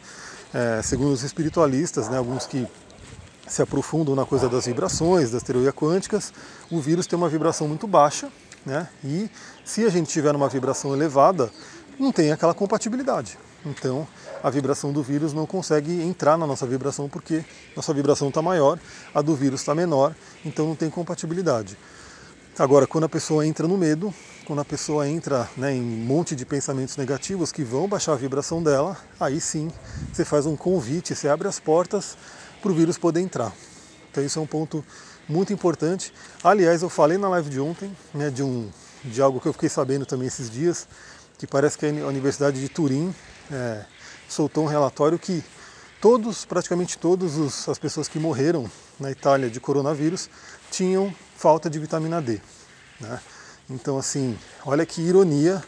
É, 0.52 0.80
segundo 0.82 1.12
os 1.12 1.22
espiritualistas, 1.22 2.08
né, 2.08 2.18
alguns 2.18 2.46
que 2.46 2.66
se 3.46 3.62
aprofundam 3.62 4.14
na 4.14 4.24
coisa 4.24 4.48
das 4.48 4.66
vibrações, 4.66 5.30
das 5.30 5.42
teorias 5.42 5.74
quânticas, 5.74 6.32
o 6.70 6.80
vírus 6.80 7.06
tem 7.06 7.16
uma 7.16 7.28
vibração 7.28 7.66
muito 7.66 7.86
baixa, 7.86 8.30
né? 8.64 8.88
E 9.02 9.30
se 9.64 9.84
a 9.84 9.88
gente 9.88 10.10
tiver 10.10 10.34
uma 10.34 10.48
vibração 10.48 10.92
elevada, 10.92 11.50
não 11.98 12.12
tem 12.12 12.30
aquela 12.30 12.52
compatibilidade. 12.52 13.38
Então, 13.64 14.06
a 14.42 14.50
vibração 14.50 14.92
do 14.92 15.02
vírus 15.02 15.32
não 15.32 15.46
consegue 15.46 16.02
entrar 16.02 16.38
na 16.38 16.46
nossa 16.46 16.66
vibração 16.66 17.08
porque 17.08 17.44
nossa 17.74 17.92
vibração 17.92 18.28
está 18.28 18.40
maior, 18.40 18.78
a 19.14 19.20
do 19.20 19.34
vírus 19.34 19.60
está 19.60 19.74
menor, 19.74 20.14
então 20.44 20.66
não 20.66 20.76
tem 20.76 20.90
compatibilidade. 20.90 21.76
Agora, 22.58 22.88
quando 22.88 23.04
a 23.04 23.08
pessoa 23.08 23.46
entra 23.46 23.68
no 23.68 23.78
medo, 23.78 24.12
quando 24.44 24.58
a 24.58 24.64
pessoa 24.64 25.08
entra 25.08 25.48
né, 25.56 25.76
em 25.76 25.80
um 25.80 26.04
monte 26.04 26.34
de 26.34 26.44
pensamentos 26.44 26.96
negativos 26.96 27.52
que 27.52 27.62
vão 27.62 27.86
baixar 27.86 28.14
a 28.14 28.16
vibração 28.16 28.60
dela, 28.60 28.96
aí 29.20 29.40
sim 29.40 29.70
você 30.12 30.24
faz 30.24 30.44
um 30.44 30.56
convite, 30.56 31.14
você 31.14 31.28
abre 31.28 31.46
as 31.46 31.60
portas 31.60 32.18
para 32.60 32.72
o 32.72 32.74
vírus 32.74 32.98
poder 32.98 33.20
entrar. 33.20 33.54
Então 34.10 34.24
isso 34.24 34.40
é 34.40 34.42
um 34.42 34.46
ponto 34.46 34.84
muito 35.28 35.52
importante. 35.52 36.12
Aliás, 36.42 36.82
eu 36.82 36.88
falei 36.88 37.16
na 37.16 37.28
live 37.28 37.48
de 37.48 37.60
ontem 37.60 37.96
né, 38.12 38.28
de, 38.28 38.42
um, 38.42 38.68
de 39.04 39.22
algo 39.22 39.40
que 39.40 39.46
eu 39.46 39.52
fiquei 39.52 39.68
sabendo 39.68 40.04
também 40.04 40.26
esses 40.26 40.50
dias, 40.50 40.88
que 41.38 41.46
parece 41.46 41.78
que 41.78 41.86
a 41.86 42.08
Universidade 42.08 42.60
de 42.60 42.68
Turim 42.68 43.14
é, 43.52 43.84
soltou 44.28 44.64
um 44.64 44.66
relatório 44.66 45.16
que 45.16 45.44
todos, 46.00 46.44
praticamente 46.44 46.98
todas 46.98 47.68
as 47.68 47.78
pessoas 47.78 48.08
que 48.08 48.18
morreram 48.18 48.68
na 48.98 49.12
Itália 49.12 49.48
de 49.48 49.60
coronavírus 49.60 50.28
tinham 50.72 51.14
falta 51.38 51.70
de 51.70 51.78
vitamina 51.78 52.20
D. 52.20 52.40
Né? 53.00 53.20
Então, 53.70 53.96
assim, 53.96 54.36
olha 54.66 54.84
que 54.84 55.00
ironia, 55.00 55.62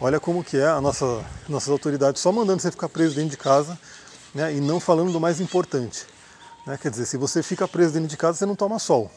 olha 0.00 0.18
como 0.18 0.42
que 0.42 0.56
é 0.56 0.66
a 0.66 0.80
nossa, 0.80 1.24
nossas 1.48 1.68
autoridades 1.68 2.20
só 2.20 2.32
mandando 2.32 2.60
você 2.60 2.72
ficar 2.72 2.88
preso 2.88 3.14
dentro 3.14 3.30
de 3.30 3.36
casa 3.36 3.78
né, 4.34 4.52
e 4.52 4.60
não 4.60 4.80
falando 4.80 5.12
do 5.12 5.20
mais 5.20 5.40
importante. 5.40 6.06
Né? 6.66 6.76
Quer 6.76 6.90
dizer, 6.90 7.06
se 7.06 7.16
você 7.16 7.40
fica 7.40 7.68
preso 7.68 7.94
dentro 7.94 8.08
de 8.08 8.16
casa, 8.16 8.38
você 8.38 8.46
não 8.46 8.56
toma 8.56 8.80
sol. 8.80 9.08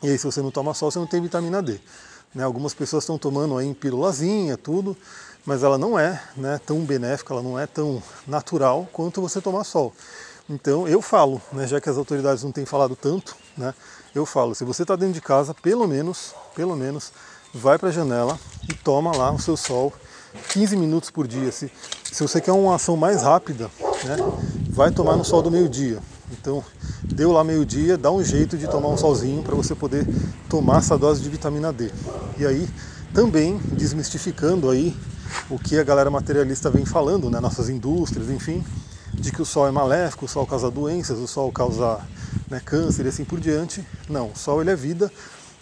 E 0.00 0.08
aí, 0.08 0.16
se 0.16 0.24
você 0.24 0.40
não 0.40 0.52
toma 0.52 0.72
sol, 0.72 0.88
você 0.88 1.00
não 1.00 1.06
tem 1.06 1.20
vitamina 1.20 1.60
D. 1.60 1.80
Né? 2.32 2.44
Algumas 2.44 2.72
pessoas 2.72 3.02
estão 3.02 3.18
tomando 3.18 3.58
aí 3.58 3.74
pílulazinha, 3.74 4.56
tudo, 4.56 4.96
mas 5.44 5.64
ela 5.64 5.76
não 5.76 5.98
é 5.98 6.22
né, 6.36 6.60
tão 6.64 6.84
benéfica, 6.84 7.34
ela 7.34 7.42
não 7.42 7.58
é 7.58 7.66
tão 7.66 8.00
natural 8.24 8.88
quanto 8.92 9.20
você 9.20 9.40
tomar 9.40 9.64
sol. 9.64 9.92
Então 10.48 10.88
eu 10.88 11.02
falo, 11.02 11.40
né, 11.52 11.66
já 11.66 11.80
que 11.80 11.90
as 11.90 11.98
autoridades 11.98 12.42
não 12.42 12.50
têm 12.50 12.64
falado 12.64 12.96
tanto, 12.96 13.36
né, 13.56 13.74
eu 14.14 14.24
falo, 14.24 14.54
se 14.54 14.64
você 14.64 14.82
está 14.82 14.96
dentro 14.96 15.14
de 15.14 15.20
casa, 15.20 15.52
pelo 15.52 15.86
menos, 15.86 16.34
pelo 16.54 16.74
menos, 16.74 17.12
vai 17.52 17.78
para 17.78 17.90
a 17.90 17.92
janela 17.92 18.38
e 18.68 18.72
toma 18.72 19.14
lá 19.14 19.30
o 19.30 19.38
seu 19.38 19.56
sol 19.56 19.92
15 20.50 20.76
minutos 20.76 21.10
por 21.10 21.26
dia. 21.26 21.52
Se, 21.52 21.70
se 22.04 22.22
você 22.22 22.40
quer 22.40 22.52
uma 22.52 22.74
ação 22.74 22.96
mais 22.96 23.22
rápida, 23.22 23.70
né, 24.04 24.16
vai 24.70 24.90
tomar 24.90 25.16
no 25.16 25.24
sol 25.24 25.42
do 25.42 25.50
meio-dia. 25.50 25.98
Então, 26.32 26.62
deu 27.02 27.32
lá 27.32 27.42
meio-dia, 27.42 27.96
dá 27.96 28.10
um 28.10 28.22
jeito 28.22 28.56
de 28.56 28.66
tomar 28.68 28.88
um 28.88 28.96
solzinho 28.96 29.42
para 29.42 29.54
você 29.54 29.74
poder 29.74 30.06
tomar 30.48 30.78
essa 30.78 30.96
dose 30.96 31.22
de 31.22 31.28
vitamina 31.28 31.72
D. 31.72 31.90
E 32.38 32.46
aí, 32.46 32.68
também 33.14 33.58
desmistificando 33.72 34.70
aí 34.70 34.96
o 35.50 35.58
que 35.58 35.78
a 35.78 35.84
galera 35.84 36.10
materialista 36.10 36.70
vem 36.70 36.84
falando, 36.84 37.30
né, 37.30 37.40
nossas 37.40 37.68
indústrias, 37.68 38.30
enfim, 38.30 38.64
de 39.18 39.32
que 39.32 39.42
o 39.42 39.44
sol 39.44 39.66
é 39.66 39.70
maléfico, 39.70 40.24
o 40.24 40.28
sol 40.28 40.46
causa 40.46 40.70
doenças, 40.70 41.18
o 41.18 41.26
sol 41.26 41.50
causa 41.50 42.00
né, 42.48 42.60
câncer 42.64 43.06
e 43.06 43.08
assim 43.08 43.24
por 43.24 43.40
diante. 43.40 43.84
Não, 44.08 44.30
o 44.30 44.36
sol 44.36 44.60
ele 44.60 44.70
é 44.70 44.76
vida, 44.76 45.10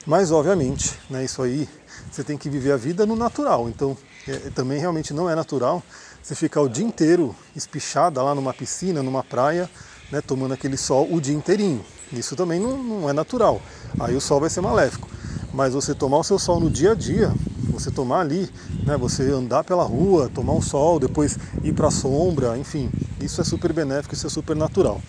mas 0.06 0.30
obviamente, 0.30 0.98
né, 1.08 1.24
isso 1.24 1.42
aí 1.42 1.68
você 2.10 2.22
tem 2.22 2.36
que 2.36 2.48
viver 2.48 2.72
a 2.72 2.76
vida 2.76 3.06
no 3.06 3.16
natural. 3.16 3.68
Então, 3.68 3.96
é, 4.28 4.50
também 4.54 4.78
realmente 4.78 5.14
não 5.14 5.28
é 5.28 5.34
natural 5.34 5.82
você 6.22 6.34
ficar 6.34 6.60
o 6.60 6.68
dia 6.68 6.84
inteiro 6.84 7.34
espichada 7.54 8.22
lá 8.22 8.34
numa 8.34 8.52
piscina, 8.52 9.02
numa 9.02 9.22
praia, 9.22 9.70
né, 10.10 10.20
tomando 10.20 10.54
aquele 10.54 10.76
sol 10.76 11.08
o 11.10 11.20
dia 11.20 11.34
inteirinho. 11.34 11.84
Isso 12.12 12.36
também 12.36 12.60
não, 12.60 12.76
não 12.76 13.10
é 13.10 13.12
natural. 13.12 13.60
Aí 13.98 14.14
o 14.14 14.20
sol 14.20 14.40
vai 14.40 14.50
ser 14.50 14.60
maléfico. 14.60 15.08
Mas 15.52 15.72
você 15.72 15.94
tomar 15.94 16.18
o 16.18 16.24
seu 16.24 16.38
sol 16.38 16.60
no 16.60 16.68
dia 16.68 16.92
a 16.92 16.94
dia, 16.94 17.32
você 17.70 17.90
tomar 17.90 18.20
ali, 18.20 18.50
né, 18.84 18.96
você 18.96 19.30
andar 19.30 19.64
pela 19.64 19.84
rua, 19.84 20.28
tomar 20.28 20.52
um 20.52 20.60
sol, 20.60 20.98
depois 20.98 21.38
ir 21.62 21.72
para 21.72 21.88
a 21.88 21.90
sombra, 21.90 22.58
enfim, 22.58 22.90
isso 23.20 23.40
é 23.40 23.44
super 23.44 23.72
benéfico, 23.72 24.14
isso 24.14 24.26
é 24.26 24.30
super 24.30 24.56
natural. 24.56 25.00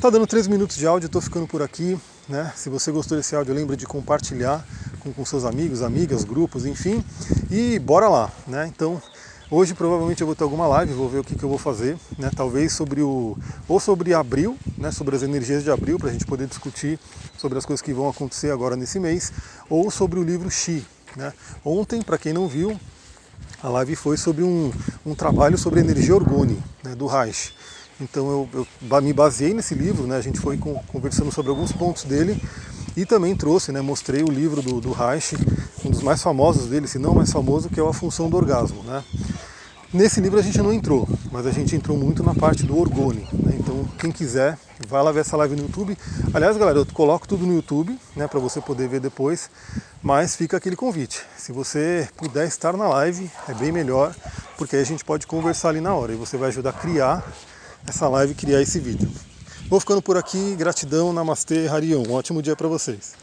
Tá 0.00 0.10
dando 0.10 0.26
3 0.26 0.46
minutos 0.48 0.76
de 0.76 0.86
áudio, 0.86 1.06
estou 1.06 1.20
ficando 1.20 1.46
por 1.46 1.62
aqui. 1.62 1.98
Né? 2.28 2.52
Se 2.56 2.68
você 2.68 2.90
gostou 2.90 3.16
desse 3.16 3.34
áudio, 3.34 3.54
lembre 3.54 3.76
de 3.76 3.86
compartilhar 3.86 4.64
com, 5.00 5.12
com 5.12 5.24
seus 5.24 5.44
amigos, 5.44 5.82
amigas, 5.82 6.24
grupos, 6.24 6.64
enfim. 6.66 7.04
E 7.50 7.78
bora 7.78 8.08
lá, 8.08 8.30
né? 8.46 8.66
Então, 8.66 9.00
Hoje 9.54 9.74
provavelmente 9.74 10.18
eu 10.22 10.26
vou 10.26 10.34
ter 10.34 10.44
alguma 10.44 10.66
live, 10.66 10.94
vou 10.94 11.10
ver 11.10 11.18
o 11.18 11.24
que, 11.24 11.34
que 11.34 11.44
eu 11.44 11.48
vou 11.50 11.58
fazer, 11.58 11.98
né? 12.18 12.30
talvez 12.34 12.72
sobre 12.72 13.02
o. 13.02 13.36
ou 13.68 13.78
sobre 13.78 14.14
abril, 14.14 14.56
né? 14.78 14.90
sobre 14.90 15.14
as 15.14 15.22
energias 15.22 15.62
de 15.62 15.70
abril, 15.70 15.98
para 15.98 16.08
a 16.08 16.12
gente 16.12 16.24
poder 16.24 16.46
discutir 16.46 16.98
sobre 17.36 17.58
as 17.58 17.66
coisas 17.66 17.82
que 17.82 17.92
vão 17.92 18.08
acontecer 18.08 18.50
agora 18.50 18.76
nesse 18.76 18.98
mês, 18.98 19.30
ou 19.68 19.90
sobre 19.90 20.18
o 20.18 20.22
livro 20.22 20.50
Xi. 20.50 20.82
Né? 21.14 21.34
Ontem, 21.62 22.00
para 22.00 22.16
quem 22.16 22.32
não 22.32 22.48
viu, 22.48 22.80
a 23.62 23.68
live 23.68 23.94
foi 23.94 24.16
sobre 24.16 24.42
um, 24.42 24.72
um 25.06 25.14
trabalho 25.14 25.56
sobre 25.56 25.80
energia 25.80 26.14
orgone, 26.14 26.58
né? 26.82 26.94
do 26.94 27.06
Reich. 27.06 27.52
Então 28.00 28.48
eu, 28.52 28.66
eu, 28.90 29.00
me 29.02 29.12
baseei 29.12 29.54
nesse 29.54 29.74
livro, 29.74 30.06
né? 30.06 30.16
a 30.16 30.20
gente 30.20 30.40
foi 30.40 30.58
conversando 30.88 31.30
sobre 31.30 31.50
alguns 31.50 31.70
pontos 31.70 32.02
dele 32.02 32.42
e 32.96 33.06
também 33.06 33.36
trouxe, 33.36 33.70
né? 33.70 33.80
mostrei 33.80 34.22
o 34.22 34.30
livro 34.30 34.60
do, 34.60 34.80
do 34.80 34.90
Reich, 34.90 35.36
um 35.84 35.90
dos 35.90 36.02
mais 36.02 36.20
famosos 36.20 36.68
dele, 36.68 36.88
se 36.88 36.98
não 36.98 37.14
mais 37.14 37.30
famoso, 37.32 37.68
que 37.68 37.78
é 37.78 37.88
A 37.88 37.92
Função 37.92 38.28
do 38.28 38.36
Orgasmo. 38.36 38.82
Né? 38.82 39.04
Nesse 39.92 40.20
livro 40.20 40.40
a 40.40 40.42
gente 40.42 40.58
não 40.58 40.72
entrou, 40.72 41.08
mas 41.30 41.46
a 41.46 41.52
gente 41.52 41.76
entrou 41.76 41.96
muito 41.96 42.22
na 42.22 42.34
parte 42.34 42.64
do 42.64 42.76
orgone. 42.76 43.28
Né? 43.32 43.56
Então, 43.60 43.84
quem 43.98 44.10
quiser, 44.10 44.58
vai 44.88 45.02
lá 45.02 45.12
ver 45.12 45.20
essa 45.20 45.36
live 45.36 45.54
no 45.54 45.62
YouTube. 45.62 45.96
Aliás, 46.34 46.56
galera, 46.56 46.78
eu 46.78 46.86
coloco 46.86 47.28
tudo 47.28 47.46
no 47.46 47.54
YouTube, 47.54 47.96
né, 48.16 48.26
para 48.26 48.40
você 48.40 48.60
poder 48.60 48.88
ver 48.88 49.00
depois. 49.00 49.50
Mas 50.02 50.34
fica 50.34 50.56
aquele 50.56 50.74
convite. 50.74 51.22
Se 51.38 51.52
você 51.52 52.08
puder 52.16 52.46
estar 52.48 52.76
na 52.76 52.88
live, 52.88 53.30
é 53.48 53.54
bem 53.54 53.70
melhor, 53.70 54.14
porque 54.58 54.74
aí 54.74 54.82
a 54.82 54.86
gente 54.86 55.04
pode 55.04 55.28
conversar 55.28 55.68
ali 55.68 55.80
na 55.80 55.94
hora 55.94 56.12
e 56.12 56.16
você 56.16 56.36
vai 56.36 56.48
ajudar 56.48 56.70
a 56.70 56.72
criar 56.72 57.24
essa 57.86 58.08
live, 58.08 58.34
criar 58.34 58.60
esse 58.60 58.80
vídeo. 58.80 59.08
Vou 59.68 59.78
ficando 59.78 60.02
por 60.02 60.16
aqui. 60.16 60.56
Gratidão, 60.56 61.12
Namastê, 61.12 61.68
Harion. 61.68 62.02
Um 62.08 62.14
ótimo 62.14 62.42
dia 62.42 62.56
para 62.56 62.66
vocês. 62.66 63.21